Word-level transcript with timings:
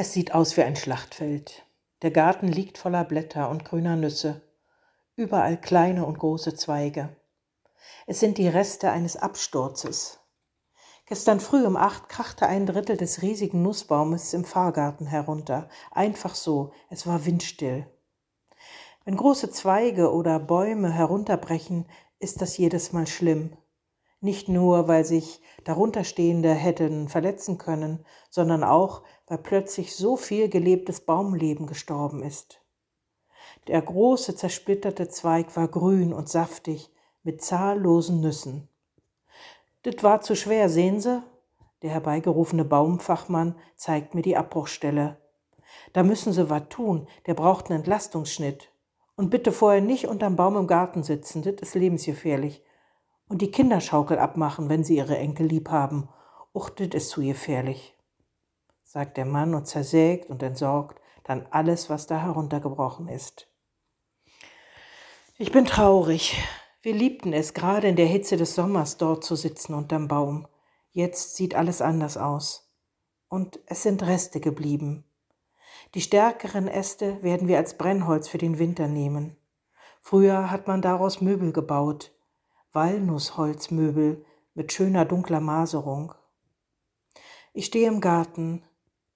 Es 0.00 0.12
sieht 0.12 0.32
aus 0.32 0.56
wie 0.56 0.62
ein 0.62 0.76
Schlachtfeld. 0.76 1.66
Der 2.02 2.12
Garten 2.12 2.46
liegt 2.46 2.78
voller 2.78 3.02
Blätter 3.02 3.50
und 3.50 3.64
grüner 3.64 3.96
Nüsse, 3.96 4.42
überall 5.16 5.60
kleine 5.60 6.06
und 6.06 6.20
große 6.20 6.54
Zweige. 6.54 7.16
Es 8.06 8.20
sind 8.20 8.38
die 8.38 8.46
Reste 8.46 8.92
eines 8.92 9.16
Absturzes. 9.16 10.20
Gestern 11.06 11.40
früh 11.40 11.66
um 11.66 11.76
acht 11.76 12.08
krachte 12.08 12.46
ein 12.46 12.64
Drittel 12.64 12.96
des 12.96 13.22
riesigen 13.22 13.62
Nussbaumes 13.62 14.34
im 14.34 14.44
Fahrgarten 14.44 15.08
herunter. 15.08 15.68
Einfach 15.90 16.36
so, 16.36 16.72
es 16.90 17.08
war 17.08 17.26
windstill. 17.26 17.84
Wenn 19.04 19.16
große 19.16 19.50
Zweige 19.50 20.12
oder 20.12 20.38
Bäume 20.38 20.92
herunterbrechen, 20.92 21.86
ist 22.20 22.40
das 22.40 22.56
jedes 22.56 22.92
Mal 22.92 23.08
schlimm. 23.08 23.56
Nicht 24.20 24.48
nur, 24.48 24.88
weil 24.88 25.04
sich 25.04 25.40
darunterstehende 25.62 26.52
hätten 26.52 27.08
verletzen 27.08 27.56
können, 27.56 28.04
sondern 28.30 28.64
auch, 28.64 29.02
weil 29.28 29.38
plötzlich 29.38 29.94
so 29.94 30.16
viel 30.16 30.48
gelebtes 30.48 31.00
Baumleben 31.02 31.66
gestorben 31.66 32.22
ist. 32.22 32.60
Der 33.68 33.80
große 33.80 34.34
zersplitterte 34.34 35.08
Zweig 35.08 35.54
war 35.56 35.68
grün 35.68 36.12
und 36.12 36.28
saftig 36.28 36.90
mit 37.22 37.42
zahllosen 37.42 38.20
Nüssen. 38.20 38.68
Das 39.82 40.02
war 40.02 40.20
zu 40.20 40.34
schwer, 40.34 40.68
sehen 40.68 41.00
Sie? 41.00 41.22
Der 41.82 41.90
herbeigerufene 41.90 42.64
Baumfachmann 42.64 43.54
zeigt 43.76 44.16
mir 44.16 44.22
die 44.22 44.36
Abbruchstelle. 44.36 45.20
Da 45.92 46.02
müssen 46.02 46.32
Sie 46.32 46.50
was 46.50 46.68
tun, 46.70 47.06
der 47.26 47.34
braucht 47.34 47.70
einen 47.70 47.80
Entlastungsschnitt. 47.80 48.72
Und 49.14 49.30
bitte 49.30 49.52
vorher 49.52 49.80
nicht 49.80 50.08
unterm 50.08 50.34
Baum 50.34 50.56
im 50.56 50.66
Garten 50.66 51.04
sitzen, 51.04 51.42
das 51.42 51.54
ist 51.60 51.74
lebensgefährlich 51.74 52.62
und 53.28 53.42
die 53.42 53.50
Kinderschaukel 53.50 54.18
abmachen, 54.18 54.68
wenn 54.68 54.84
sie 54.84 54.96
ihre 54.96 55.18
Enkel 55.18 55.46
lieb 55.46 55.70
haben. 55.70 56.08
Uchtet 56.52 56.94
ist 56.94 57.10
zu 57.10 57.20
gefährlich, 57.20 57.96
sagt 58.84 59.16
der 59.16 59.26
Mann 59.26 59.54
und 59.54 59.66
zersägt 59.66 60.30
und 60.30 60.42
entsorgt 60.42 61.00
dann 61.24 61.46
alles, 61.50 61.90
was 61.90 62.06
da 62.06 62.18
heruntergebrochen 62.18 63.08
ist. 63.08 63.48
Ich 65.36 65.52
bin 65.52 65.66
traurig. 65.66 66.42
Wir 66.80 66.94
liebten 66.94 67.32
es, 67.32 67.54
gerade 67.54 67.88
in 67.88 67.96
der 67.96 68.06
Hitze 68.06 68.36
des 68.36 68.54
Sommers 68.54 68.96
dort 68.96 69.24
zu 69.24 69.36
sitzen 69.36 69.74
unterm 69.74 70.08
Baum. 70.08 70.48
Jetzt 70.92 71.36
sieht 71.36 71.54
alles 71.54 71.82
anders 71.82 72.16
aus. 72.16 72.72
Und 73.28 73.60
es 73.66 73.82
sind 73.82 74.02
Reste 74.02 74.40
geblieben. 74.40 75.04
Die 75.94 76.00
stärkeren 76.00 76.66
Äste 76.66 77.22
werden 77.22 77.46
wir 77.46 77.58
als 77.58 77.76
Brennholz 77.76 78.26
für 78.26 78.38
den 78.38 78.58
Winter 78.58 78.88
nehmen. 78.88 79.36
Früher 80.00 80.50
hat 80.50 80.66
man 80.66 80.82
daraus 80.82 81.20
Möbel 81.20 81.52
gebaut, 81.52 82.12
Walnussholzmöbel 82.78 84.24
mit 84.54 84.72
schöner 84.72 85.04
dunkler 85.04 85.40
Maserung. 85.40 86.14
Ich 87.52 87.66
stehe 87.66 87.88
im 87.88 88.00
Garten, 88.00 88.62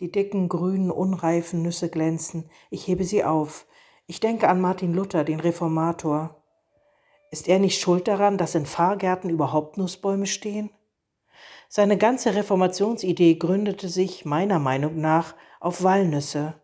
die 0.00 0.10
dicken, 0.10 0.48
grünen, 0.48 0.90
unreifen 0.90 1.62
Nüsse 1.62 1.88
glänzen, 1.88 2.50
ich 2.70 2.88
hebe 2.88 3.04
sie 3.04 3.22
auf. 3.22 3.68
Ich 4.08 4.18
denke 4.18 4.48
an 4.48 4.60
Martin 4.60 4.92
Luther, 4.92 5.22
den 5.22 5.38
Reformator. 5.38 6.42
Ist 7.30 7.46
er 7.46 7.60
nicht 7.60 7.80
schuld 7.80 8.08
daran, 8.08 8.36
dass 8.36 8.56
in 8.56 8.66
Fahrgärten 8.66 9.30
überhaupt 9.30 9.78
Nussbäume 9.78 10.26
stehen? 10.26 10.70
Seine 11.68 11.96
ganze 11.96 12.34
Reformationsidee 12.34 13.36
gründete 13.36 13.88
sich 13.88 14.24
meiner 14.24 14.58
Meinung 14.58 15.00
nach 15.00 15.36
auf 15.60 15.84
Walnüsse. 15.84 16.54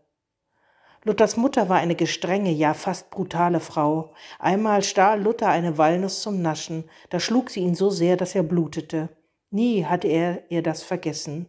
Luthers 1.08 1.38
Mutter 1.38 1.70
war 1.70 1.78
eine 1.78 1.94
gestrenge, 1.94 2.50
ja 2.50 2.74
fast 2.74 3.10
brutale 3.10 3.60
Frau. 3.60 4.12
Einmal 4.38 4.82
stahl 4.82 5.22
Luther 5.22 5.48
eine 5.48 5.78
Walnuss 5.78 6.20
zum 6.20 6.42
Naschen, 6.42 6.84
da 7.08 7.18
schlug 7.18 7.48
sie 7.48 7.60
ihn 7.60 7.74
so 7.74 7.88
sehr, 7.88 8.18
dass 8.18 8.34
er 8.34 8.42
blutete. 8.42 9.08
Nie 9.48 9.86
hatte 9.86 10.06
er 10.06 10.42
ihr 10.50 10.62
das 10.62 10.82
vergessen. 10.82 11.48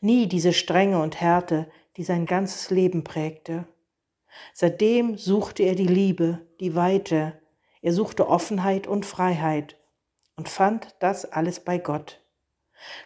Nie 0.00 0.28
diese 0.28 0.52
Strenge 0.52 1.02
und 1.02 1.20
Härte, 1.20 1.66
die 1.96 2.04
sein 2.04 2.24
ganzes 2.24 2.70
Leben 2.70 3.02
prägte. 3.02 3.66
Seitdem 4.52 5.18
suchte 5.18 5.64
er 5.64 5.74
die 5.74 5.88
Liebe, 5.88 6.46
die 6.60 6.76
Weite, 6.76 7.40
er 7.82 7.92
suchte 7.92 8.28
Offenheit 8.28 8.86
und 8.86 9.04
Freiheit 9.04 9.76
und 10.36 10.48
fand 10.48 10.94
das 11.00 11.24
alles 11.24 11.58
bei 11.58 11.78
Gott. 11.78 12.23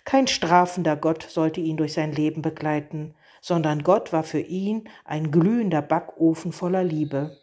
Kein 0.04 0.26
strafender 0.26 0.96
Gott 0.96 1.22
sollte 1.22 1.60
ihn 1.60 1.76
durch 1.76 1.92
sein 1.92 2.12
Leben 2.12 2.42
begleiten, 2.42 3.14
sondern 3.40 3.82
Gott 3.82 4.12
war 4.12 4.24
für 4.24 4.40
ihn 4.40 4.88
ein 5.04 5.30
glühender 5.30 5.82
Backofen 5.82 6.52
voller 6.52 6.84
Liebe. 6.84 7.36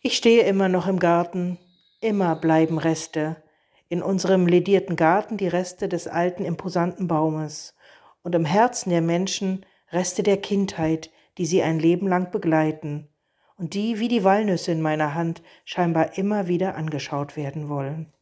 Ich 0.00 0.16
stehe 0.16 0.42
immer 0.42 0.68
noch 0.68 0.86
im 0.86 0.98
Garten, 0.98 1.58
immer 2.00 2.36
bleiben 2.36 2.78
Reste, 2.78 3.36
in 3.88 4.02
unserem 4.02 4.46
ledierten 4.46 4.96
Garten 4.96 5.36
die 5.36 5.48
Reste 5.48 5.88
des 5.88 6.06
alten 6.06 6.44
imposanten 6.44 7.08
Baumes 7.08 7.74
und 8.22 8.34
im 8.34 8.44
Herzen 8.44 8.90
der 8.90 9.02
Menschen 9.02 9.64
Reste 9.90 10.22
der 10.22 10.36
Kindheit, 10.36 11.10
die 11.38 11.46
sie 11.46 11.62
ein 11.62 11.78
Leben 11.78 12.06
lang 12.08 12.30
begleiten 12.30 13.08
und 13.56 13.74
die 13.74 13.98
wie 13.98 14.08
die 14.08 14.24
Walnüsse 14.24 14.72
in 14.72 14.82
meiner 14.82 15.14
Hand 15.14 15.42
scheinbar 15.64 16.16
immer 16.16 16.46
wieder 16.46 16.76
angeschaut 16.76 17.36
werden 17.36 17.68
wollen. 17.68 18.12